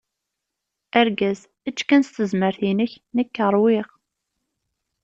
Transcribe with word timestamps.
Argaz: 0.99 1.39
Ečč 1.73 1.79
kan 1.89 2.01
s 2.03 2.09
tezmert-inek, 2.15 2.91
nekk 3.15 3.35
ṛwiγ. 3.53 3.87